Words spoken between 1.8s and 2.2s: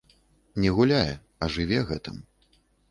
гэтым.